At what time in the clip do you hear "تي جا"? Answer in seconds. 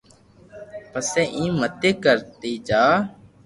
2.39-2.83